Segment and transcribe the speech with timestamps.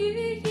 [0.00, 0.49] 雨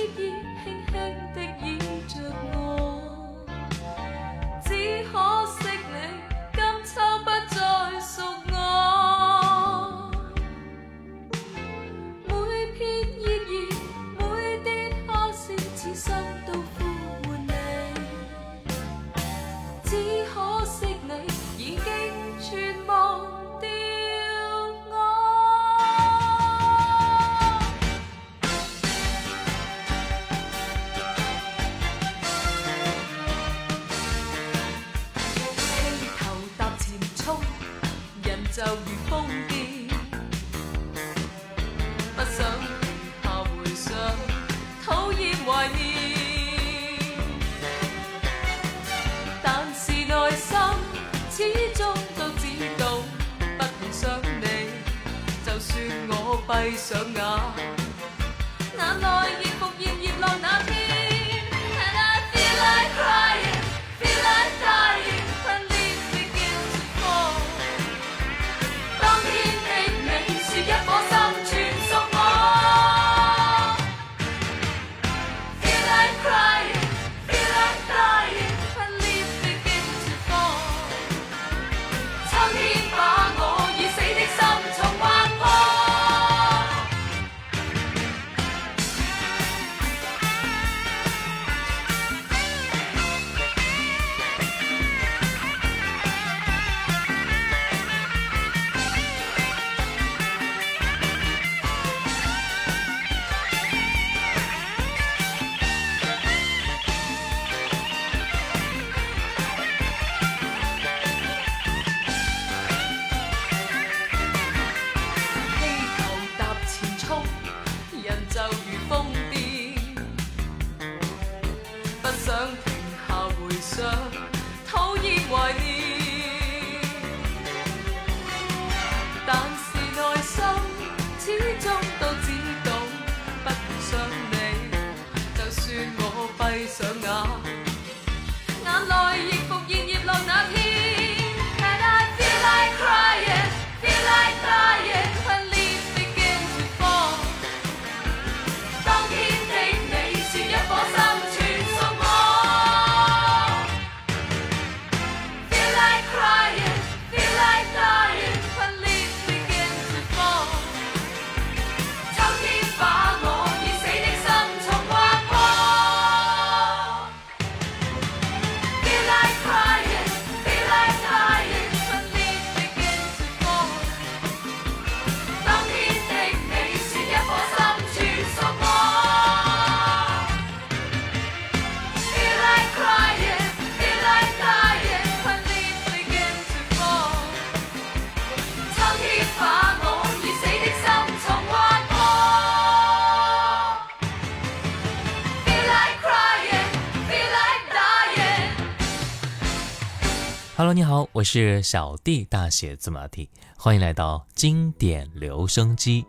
[200.60, 206.06] Hello，你好，我是小弟，大写字母 T，欢迎来到经典留声机。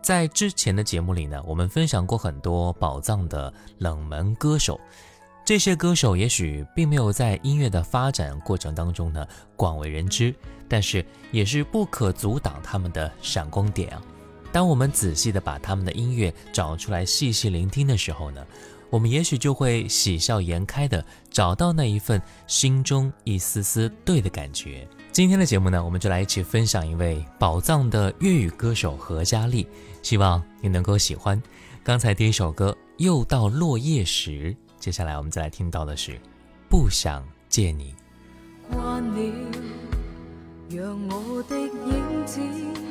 [0.00, 4.80] 在之前的节目里呢，我们分享过很多宝藏的冷门歌手，
[5.44, 10.34] 这些歌手也许并没有在音乐的发展过程当中呢广为人知，
[10.66, 14.02] 但是也是不可阻挡他们的闪光点啊。
[14.50, 18.42] 当我们仔细的把他们的音乐找出来，细细聆听的时候呢。
[18.96, 24.88] 我们也许就会喜笑颜开的找到那一份心中一丝丝对的感觉。
[25.12, 29.68] 今天的节目呢，我们就来一起分享一位宝藏的粤语歌手何嘉丽，
[30.02, 31.42] 希望你能够喜欢。
[31.84, 36.18] 刚才第一首歌又到落叶时，接下来我们再来听到的是
[36.70, 37.94] 不想见你。
[38.72, 39.32] 惯了，
[40.70, 42.40] 让我的影子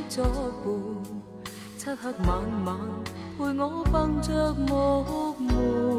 [0.07, 0.23] 作
[0.63, 0.71] 伴，
[1.79, 2.77] 漆黑晚晚
[3.39, 5.94] 陪我蹦着木门，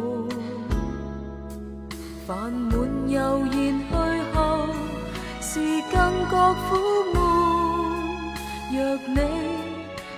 [2.26, 3.94] 烦闷悠然去
[4.34, 4.66] 后，
[5.40, 5.60] 是
[5.92, 5.94] 更
[6.28, 6.74] 觉苦
[7.14, 7.16] 闷。
[8.72, 8.76] 若
[9.06, 9.16] 你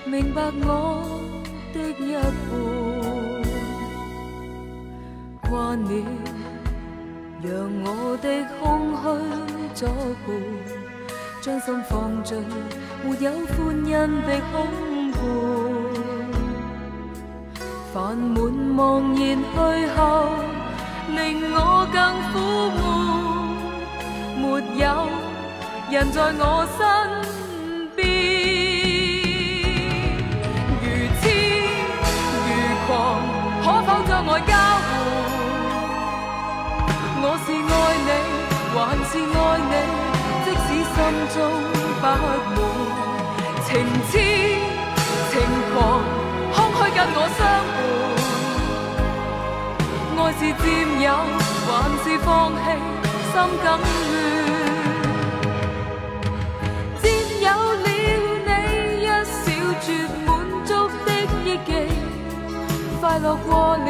[0.09, 0.67] 明白我
[1.71, 2.27] 的一半，
[5.51, 5.51] 惯
[5.83, 5.87] 了。
[7.43, 7.47] 让
[7.83, 8.27] 我的
[8.59, 8.61] 空
[8.97, 9.05] 虚
[9.75, 9.87] 作
[10.25, 10.27] 伴，
[11.41, 12.43] 将心放进
[13.03, 13.55] 没有欢
[13.85, 13.91] 欣
[14.25, 14.55] 的空
[15.11, 15.15] 盘。
[17.93, 18.35] 烦闷
[18.75, 18.79] 茫
[19.13, 19.55] 然去
[19.95, 20.01] 后，
[21.15, 21.17] 令
[21.53, 21.57] 我
[21.91, 21.97] 更
[22.31, 22.35] 苦
[22.75, 22.79] 闷。
[24.41, 24.43] 没
[24.77, 24.83] 有
[25.91, 26.43] 人在我
[26.77, 26.79] 身
[27.95, 27.99] 边，
[30.81, 30.83] 如
[31.19, 31.21] 痴
[32.45, 32.49] 如
[32.87, 32.87] 狂，
[33.61, 34.51] 可否将爱交
[34.85, 34.89] 换？
[37.21, 37.73] 我是爱
[38.07, 38.09] 你，
[38.73, 38.77] 还
[39.09, 39.37] 是爱
[39.71, 39.73] 你？
[40.45, 40.95] 即使心
[41.33, 41.37] 中
[41.75, 42.07] 不满，
[43.65, 43.69] 情
[44.09, 44.11] 痴
[45.29, 45.33] 情
[45.73, 45.77] 狂，
[46.53, 47.39] 空虚跟我相
[47.75, 48.08] 伴。
[50.33, 50.63] 是占
[51.01, 51.07] 有，
[51.65, 51.69] 还
[52.03, 52.57] 是放弃？
[53.31, 53.33] 心
[53.63, 54.11] 更乱。
[57.01, 57.03] 占
[57.41, 57.85] 有了
[58.45, 58.49] 你，
[59.01, 59.37] 一小
[59.81, 59.85] 撮
[60.25, 60.27] 满
[60.65, 60.69] 足
[61.05, 61.07] 的
[61.45, 61.67] 忆记，
[62.99, 63.87] 快乐过了，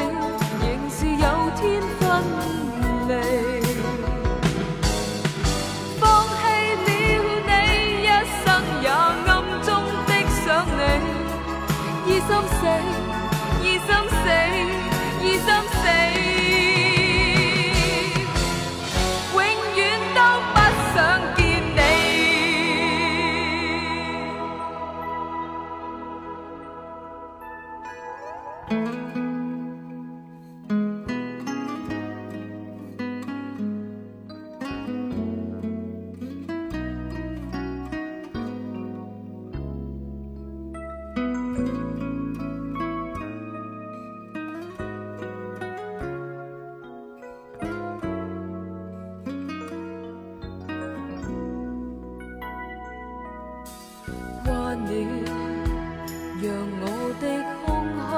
[56.60, 56.84] 让我
[57.22, 57.24] 的
[57.64, 57.68] 空
[58.10, 58.12] 虚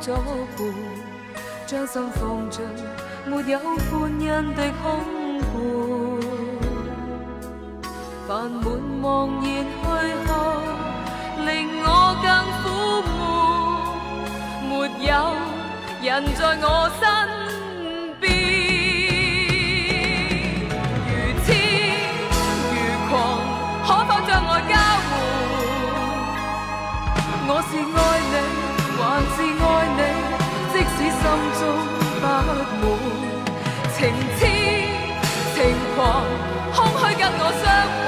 [0.00, 0.06] 作
[0.56, 0.58] 伴，
[1.66, 2.58] 将心放进
[3.26, 4.84] 没有欢欣的空
[5.52, 5.54] 罐。
[8.26, 8.64] 烦闷
[9.00, 9.04] 茫
[9.38, 9.84] 然去
[10.26, 10.30] 后，
[11.44, 11.48] 令
[11.80, 11.86] 我
[12.24, 12.26] 更
[12.58, 12.64] 苦
[13.06, 13.14] 闷。
[14.68, 14.72] 没
[15.06, 15.10] 有
[16.02, 16.04] 人
[16.34, 16.66] 在我
[16.98, 17.00] 身
[27.68, 27.98] 是爱
[28.32, 28.34] 你。
[28.98, 29.00] 还
[29.36, 29.64] 是爱
[29.98, 30.00] 你，
[30.72, 31.22] 即使心
[31.58, 31.62] 中
[32.20, 32.84] 不满，
[33.94, 33.98] 情
[34.36, 34.40] 痴
[35.54, 35.56] 情
[35.94, 35.96] 狂，
[36.74, 38.04] 空虚跟我相伴。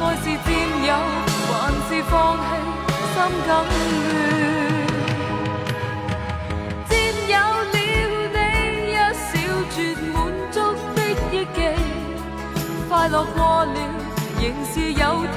[0.00, 0.48] 爱是占
[0.86, 0.90] 有，
[1.46, 1.52] 还
[1.86, 2.12] 是放
[2.46, 2.48] 弃？
[3.12, 3.50] 心更乱。
[6.88, 6.90] 占
[7.28, 7.34] 有
[7.72, 7.76] 了
[8.32, 8.36] 你，
[8.90, 9.28] 一小
[9.70, 9.74] 撮
[10.12, 10.14] 满
[10.50, 10.56] 足
[10.94, 10.98] 的
[11.30, 11.58] 忆记，
[12.88, 13.76] 快乐过了，
[14.40, 14.42] 仍
[14.72, 15.02] 是有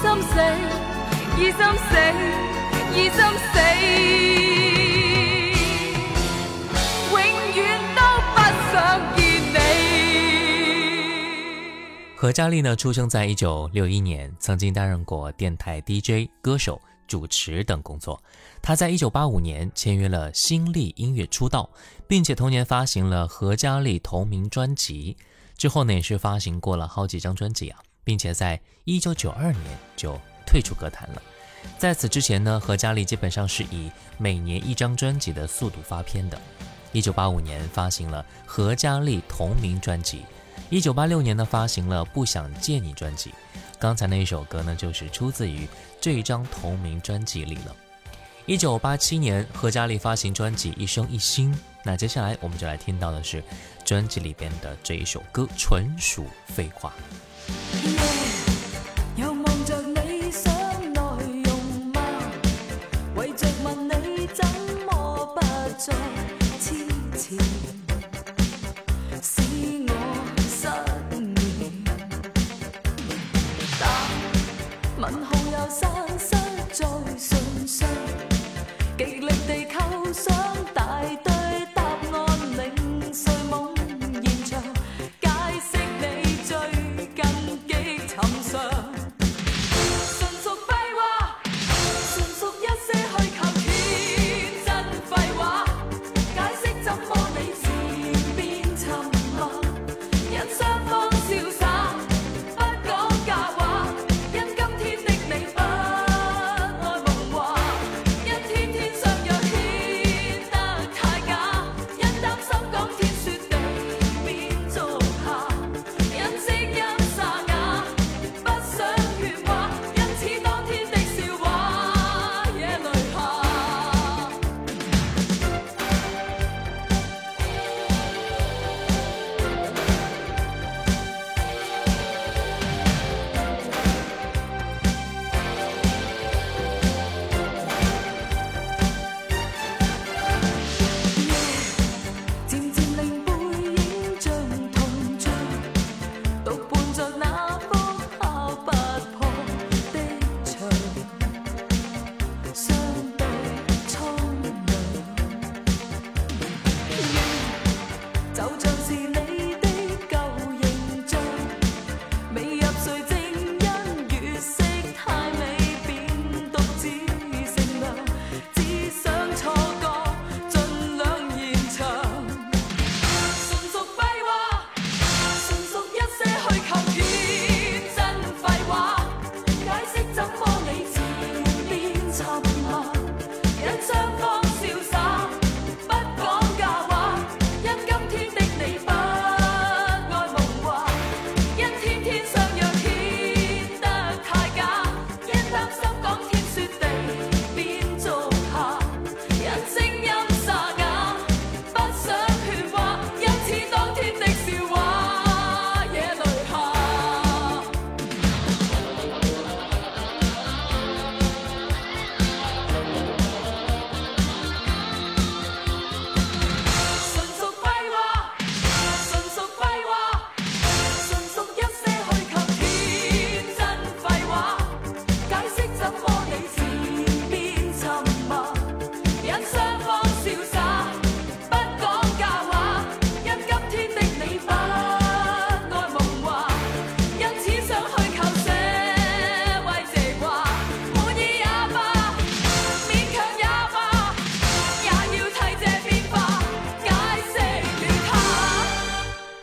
[0.00, 0.28] 心死，
[1.36, 1.92] 已心死，
[2.96, 3.52] 已心死，
[7.10, 7.16] 永
[7.54, 7.60] 远
[7.94, 8.00] 都
[8.32, 8.36] 不
[8.72, 8.74] 想
[9.14, 9.20] 见
[9.52, 9.54] 你。
[12.16, 18.22] 何嘉丽呢，出生在一九六一年，曾经担任过电台 DJ、歌手、主持等工作。
[18.62, 21.68] 她在一九八五年签约了新力音乐出道，
[22.08, 25.18] 并且同年发行了何嘉丽同名专辑。
[25.58, 27.80] 之后呢，也是发行过了好几张专辑啊。
[28.04, 29.64] 并且在一九九二年
[29.96, 31.22] 就退出歌坛了。
[31.78, 36.40] 在此之前呢，何嘉丽基本上是以每年一张专辑的速度发片的。
[36.92, 40.24] 一九八五年发行了何嘉丽同名专辑，
[40.70, 43.32] 一九八六年呢发行了《不想见你》专辑。
[43.78, 45.68] 刚才那一首歌呢，就是出自于
[46.00, 47.76] 这一张同名专辑里了。
[48.46, 51.54] 一九八七年，何嘉丽发行专辑《一生一心》。
[51.84, 53.42] 那接下来我们就来听到的是
[53.84, 56.92] 专辑里边的这一首歌，纯属废话。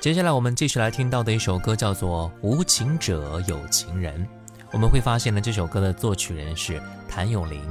[0.08, 4.26] 接下来我们继续来听到的一首歌叫做《无情者有情人》。
[4.72, 7.62] 我们会发现呢，这首歌的作曲人是谭咏麟。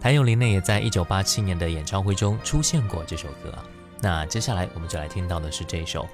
[0.00, 3.54] 谭咏麟呢，也在一九八七年的演唱会中出现过这首歌。
[4.00, 6.08] 那接下来我们就来听到的是这首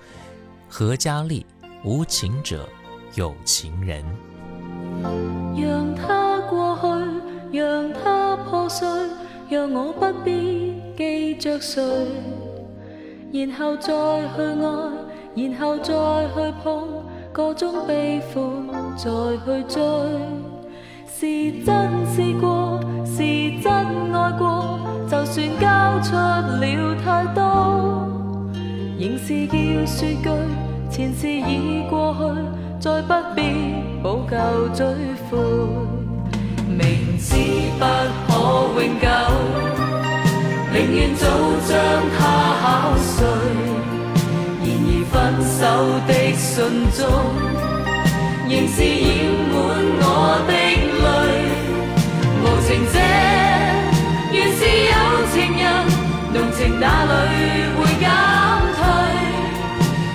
[0.69, 1.47] 何嘉丽
[1.88, 2.69] 《无情者
[3.14, 4.05] 有情人》。
[5.59, 6.76] 让它过
[7.50, 8.87] 去，让它破碎，
[9.49, 11.83] 让我不必记着谁，
[13.33, 13.88] 然后再
[14.37, 16.89] 去爱，然后再去碰，
[17.33, 18.43] 个中悲欢
[18.97, 19.11] 再
[19.45, 19.83] 去追。
[21.07, 21.67] 是真
[22.07, 23.23] 试过，是
[23.62, 23.73] 真
[24.12, 28.09] 爱过，就算交出了太多，
[28.99, 30.29] 仍是要说句
[30.91, 32.19] 前事已过去。
[32.83, 33.43] 再不必
[34.03, 34.35] 补救
[34.75, 34.85] 追
[35.31, 35.39] 悔，
[36.67, 37.37] 明知
[37.79, 37.85] 不
[38.27, 38.33] 可
[38.75, 39.07] 永久，
[40.73, 41.25] 宁愿早
[41.69, 41.71] 将
[42.19, 42.21] 它
[42.61, 43.72] 敲碎。
[45.83, 46.62] 旧的信
[46.93, 47.01] 中，
[48.49, 49.11] 仍是染
[49.51, 49.55] 满
[49.99, 50.07] 我
[50.47, 50.51] 的
[51.03, 51.05] 泪。
[52.39, 52.95] 无情者
[54.31, 54.95] 原是有
[55.33, 55.62] 情人，
[56.33, 57.12] 浓情哪里
[57.75, 58.07] 会减
[58.77, 58.81] 退？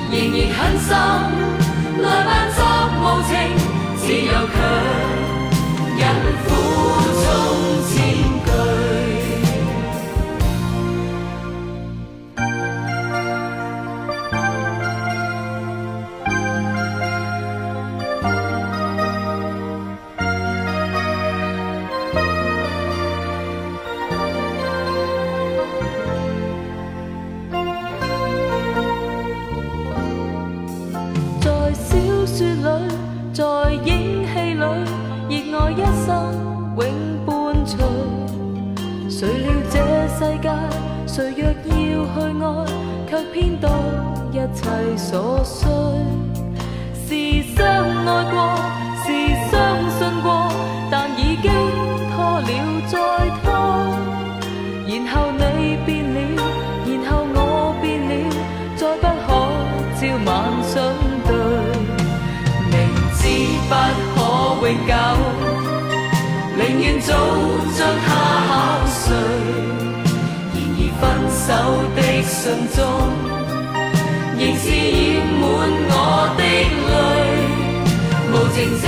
[0.09, 0.89] 仍然狠心。
[2.01, 2.57] 来扮作
[3.01, 3.29] 无情，
[3.97, 4.55] 自由强
[41.17, 41.65] 谁若要去
[42.43, 42.45] 爱，
[43.09, 43.67] 却偏多
[44.31, 44.61] 一切
[44.95, 45.65] 所需。
[47.07, 47.09] 是
[47.55, 48.35] 相爱过，
[49.01, 49.05] 是
[49.49, 49.57] 相
[49.97, 50.27] 信过，
[50.91, 51.49] 但已经
[52.13, 52.47] 拖了
[52.85, 52.93] 再
[53.41, 53.45] 拖。
[54.85, 56.17] 然后你变了，
[56.85, 57.37] 然后我
[57.81, 58.11] 变了，
[58.75, 59.27] 再不可
[59.97, 60.29] 朝晚
[60.61, 60.75] 相
[61.25, 61.29] 对。
[62.69, 62.73] 明
[63.17, 63.19] 知
[63.67, 63.71] 不
[64.13, 64.15] 可
[64.67, 64.93] 永久，
[66.57, 67.09] 宁愿早
[67.75, 68.07] 将它
[68.47, 69.66] 考碎。
[71.47, 71.53] 手
[71.95, 72.83] 的信中，
[74.37, 74.67] 仍是
[75.15, 75.41] 染满
[75.87, 75.95] 我
[76.35, 76.91] 的泪。
[78.33, 78.83] 无情者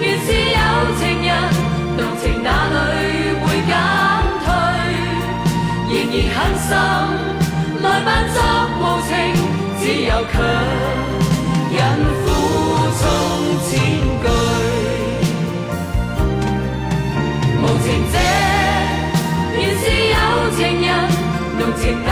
[0.00, 0.58] 原是有
[0.98, 1.30] 情人，
[1.96, 2.74] 动情哪里
[3.38, 3.70] 会减
[4.42, 4.50] 退？
[5.92, 6.66] 仍然狠心
[7.82, 8.36] 来扮作
[8.80, 9.10] 无情，
[9.78, 10.34] 只有强
[21.82, 22.11] tonight.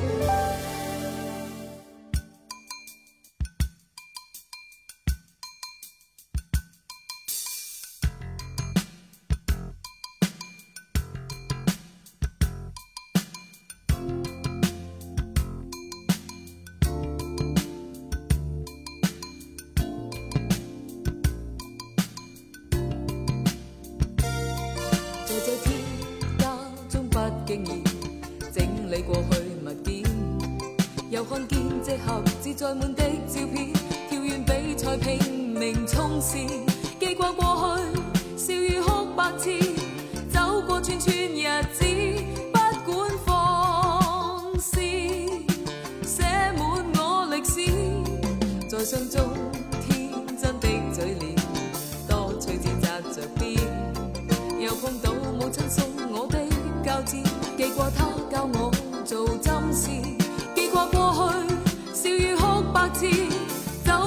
[0.00, 0.49] 在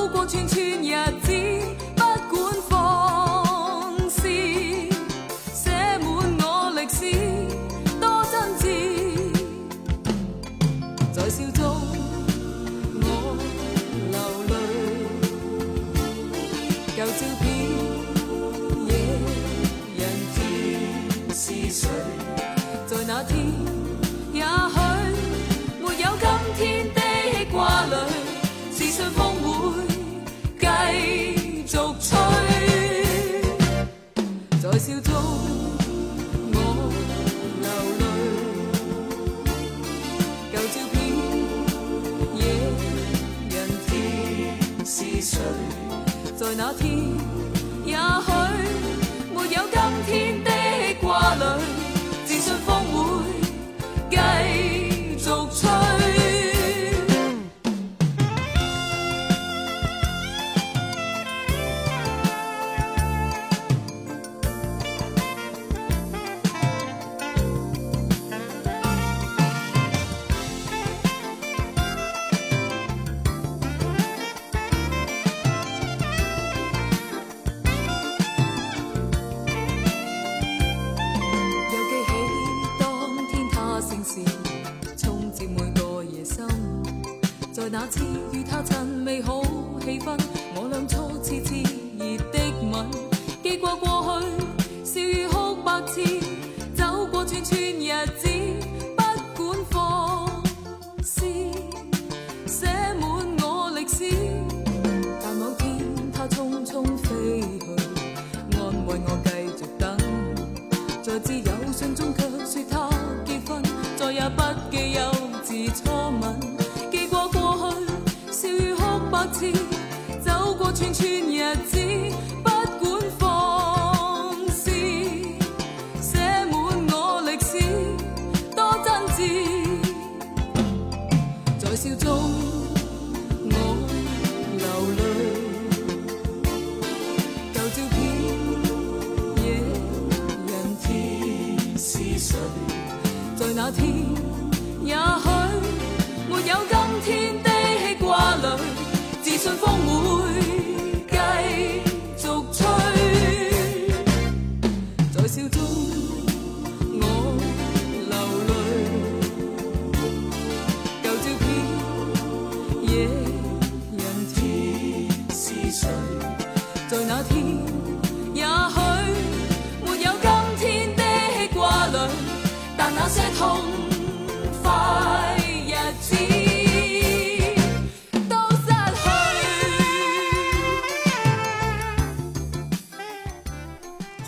[0.03, 1.22] 走过串串日
[46.55, 47.22] 那天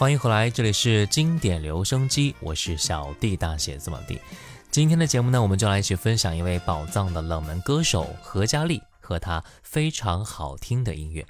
[0.05, 4.21] 欢迎回来，这里是经典留声机，我是小弟大写字母弟。
[4.69, 11.25] 今天的节目呢，我们就来一起分享一位宝藏的冷门歌手何嘉丽和她非常好听的音乐。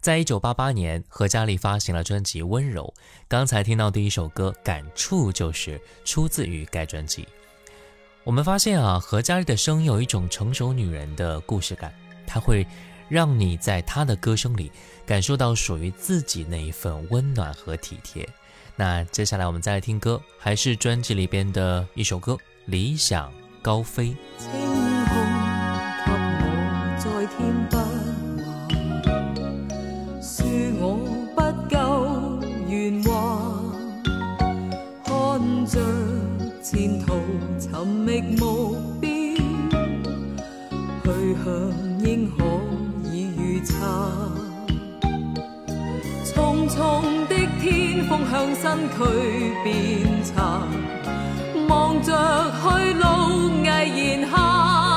[0.00, 2.92] 在一九八八年，何嘉丽发行了专辑《温柔》，
[3.28, 7.24] 刚才听到第一首歌《感触》就是出自于该专辑。
[8.24, 11.94] 我们发现啊，何嘉丽的声音有一种成熟女人的故事感，
[12.26, 12.66] 她会。
[13.08, 14.70] 让你在他的歌声里
[15.06, 18.28] 感受到属于自己那一份温暖和体贴。
[18.76, 22.34] 那接下来我们再来听歌，还是专辑里边的一首歌
[22.66, 24.08] 《理想高飞》。
[36.60, 37.18] 清空
[46.78, 48.96] 重的天风向身躯
[49.64, 49.74] 变
[50.22, 50.36] 沉，
[51.66, 54.87] 望着去路毅然行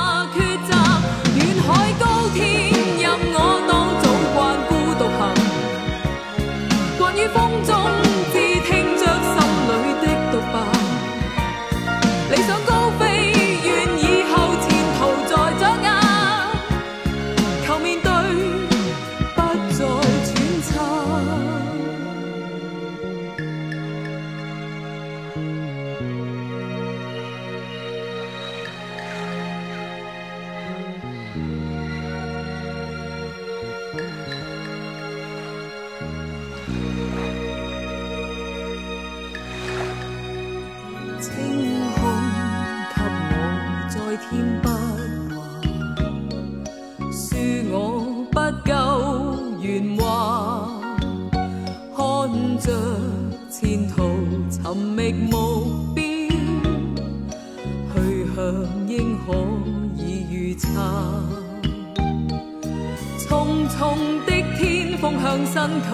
[64.25, 65.89] 的天风向身躯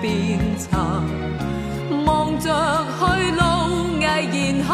[0.00, 0.66] 变沉，
[2.04, 2.44] 望着
[2.98, 3.42] 去路
[3.98, 4.70] 毅然下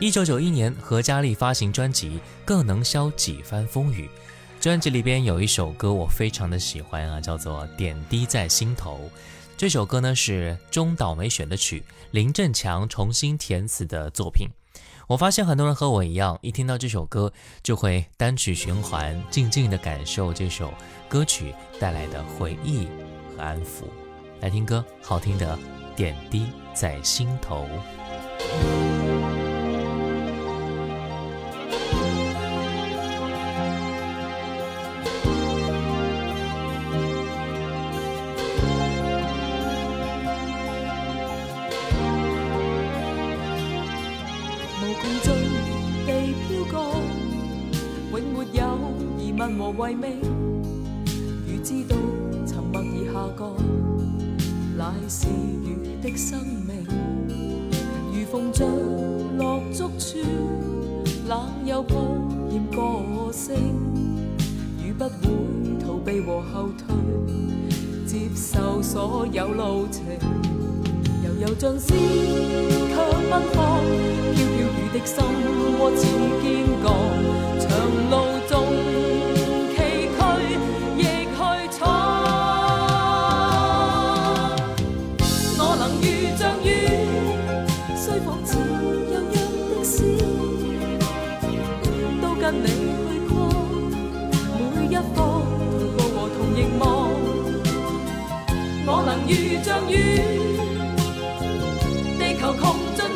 [0.00, 2.10] 一九九一年，何嘉丽发行专辑
[2.44, 4.08] 《更能消几番风雨》，
[4.62, 9.10] 专辑里边有一首歌我非常的喜欢啊，叫做《点滴在心头》。
[9.56, 11.82] 这首歌呢是中岛美选的曲，
[12.12, 14.46] 林振强重新填词的作品。
[15.08, 17.32] 我发现很多人和我一样，一听到这首歌
[17.64, 20.72] 就会单曲循环，静静的感受这首
[21.08, 22.86] 歌曲带来的回忆
[23.36, 23.82] 和安抚。
[24.40, 25.56] 来听歌，好听的
[25.96, 27.66] 《点滴在心头》。
[62.78, 62.84] 歉
[63.16, 63.56] 個性，
[64.78, 65.10] 如不会
[65.84, 66.94] 逃避和后退，
[68.06, 70.04] 接受所有路程。
[71.24, 72.94] 悠悠像詩，卻
[73.28, 73.82] 奔放。
[74.32, 75.16] 飘飘雨的心
[75.80, 76.06] 窝似
[76.40, 76.46] 堅
[76.84, 76.86] 鋼，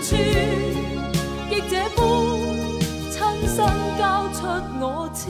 [0.03, 0.17] 窮盡處，
[1.51, 2.01] 亦這般
[3.11, 3.15] 親
[3.47, 3.57] 身
[3.99, 4.41] 交出
[4.81, 4.85] 我
[5.15, 5.23] 知。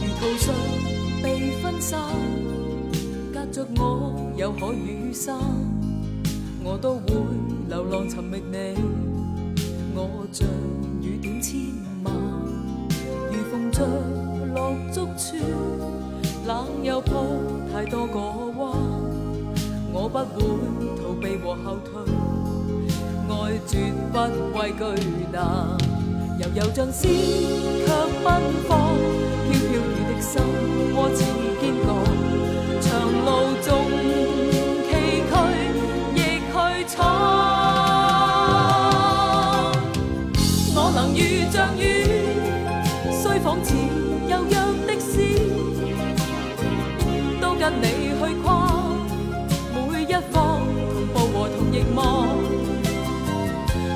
[0.00, 0.71] 如途上
[1.82, 1.98] 被分散，
[3.34, 5.36] 隔着我有海与山，
[6.62, 7.12] 我都会
[7.68, 8.76] 流浪寻觅你。
[9.94, 10.46] 我像
[11.00, 11.60] 雨点千
[12.04, 12.14] 万，
[13.32, 13.84] 如逢着
[14.54, 15.36] 落足处，
[16.46, 17.24] 冷又抱
[17.72, 18.18] 太多个
[18.60, 18.78] 弯，
[19.92, 20.40] 我不会
[21.02, 21.90] 逃避和后退，
[23.28, 24.16] 爱绝不
[24.56, 24.82] 畏惧
[25.32, 25.76] 难。
[26.38, 27.08] 悠悠像詩，
[27.84, 27.88] 卻
[28.24, 28.70] 奔放。
[29.44, 30.40] 飘飘雨的心
[30.94, 31.20] 窩似
[31.62, 31.86] 堅鋼，
[32.80, 32.90] 長
[33.24, 33.30] 路
[33.62, 33.66] 縱
[34.88, 34.90] 崎
[35.30, 35.32] 嶇，
[36.16, 36.18] 亦
[36.50, 36.52] 去
[36.88, 36.98] 闖。
[40.74, 41.80] 我能遇像雨，
[43.12, 43.68] 雖仿似
[44.28, 44.52] 悠揚
[44.88, 45.38] 的詩，
[47.40, 47.86] 都跟你
[48.18, 48.44] 去跨
[49.72, 52.00] 每一方，同步和同凝望。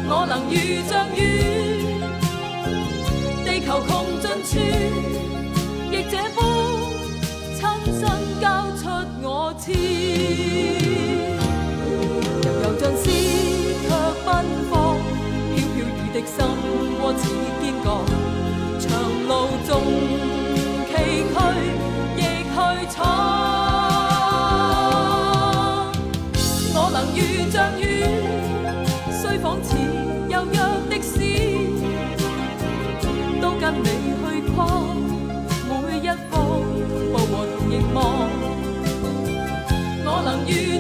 [0.09, 0.55] 我能遇
[0.89, 1.36] 像雨。
[9.73, 9.75] 悠
[12.63, 13.05] 悠像诗，
[13.83, 13.89] 却
[14.25, 14.29] 奔
[14.71, 14.75] 放
[15.55, 16.37] 飘飘，如的心
[17.01, 17.25] 窝似。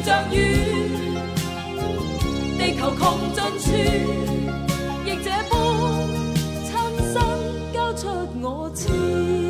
[0.06, 0.36] 著雨，
[2.56, 3.72] 地球穷尽处，
[5.04, 5.52] 亦这般
[6.62, 6.70] 亲
[7.12, 7.14] 身
[7.74, 8.06] 交出
[8.40, 9.45] 我痴。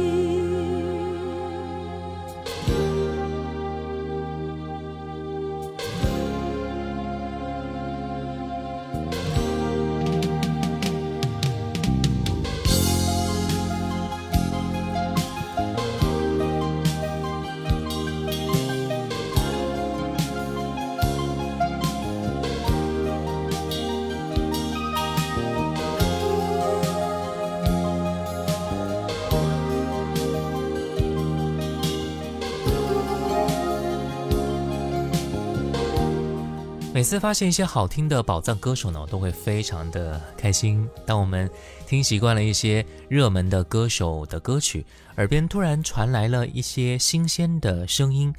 [36.97, 40.89] 每次发现一些好听的宝藏歌手呢，我都会非常的开心。
[41.05, 41.51] 当我们
[41.87, 44.83] 听习惯了一些热门的歌手的歌曲，
[45.19, 48.35] 耳边突然传来了一些新鲜的声音，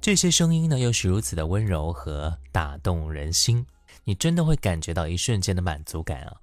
[0.00, 3.64] 这些声音呢又是如此的温柔和打动人心，
[4.02, 6.34] 你真的会感觉到一瞬间的满足感啊！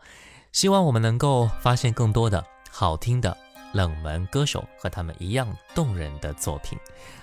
[0.53, 2.41] 希望我们能够发现更多的
[2.71, 3.35] 好听的。
[3.71, 6.75] 冷门歌手和他们一样动人的作品。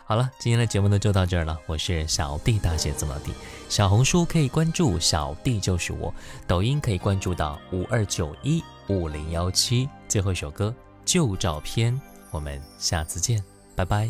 [0.08, 1.58] 好了，今天的节目呢就到这儿了。
[1.66, 3.32] 我是小弟，大写字母 D。
[3.68, 6.14] 小红书可以关注小弟就是我，
[6.46, 9.88] 抖音可以关注到五二九一五零幺七。
[10.06, 10.72] 最后一首歌
[11.04, 13.42] 旧照片，我们下次见，
[13.74, 14.08] 拜拜。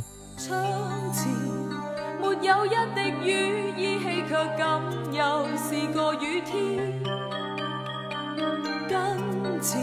[2.20, 4.82] 没有一滴雨，依稀却感
[5.14, 6.92] 又是个雨天。
[8.86, 9.16] 跟
[9.62, 9.82] 前。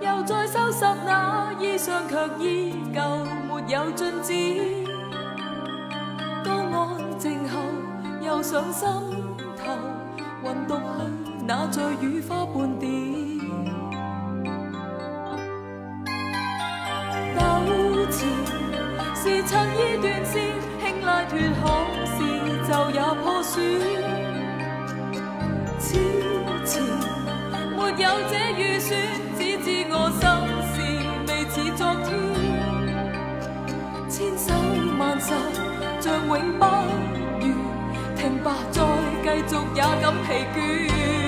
[0.00, 3.00] 又再收拾那衣裳，却依旧
[3.46, 4.81] 没有进展。
[8.42, 8.88] 上心
[9.56, 9.72] 头，
[10.42, 10.80] 混读去
[11.46, 12.90] 那在雨花半点。
[17.34, 17.40] 纠
[18.10, 18.18] 缠
[19.14, 20.34] 是衬衣断线，
[20.80, 21.64] 轻拉脱，可
[22.04, 22.18] 是
[22.66, 23.52] 就也破损。
[25.78, 25.86] 此
[26.66, 26.82] 前
[27.76, 28.90] 没有这预算。
[29.94, 30.22] 我心
[30.72, 30.74] 事
[31.28, 32.10] 未似昨天，
[34.08, 34.44] 千手
[34.98, 35.30] 万手
[36.00, 36.60] 像永不，
[39.40, 41.21] 继续也感疲倦。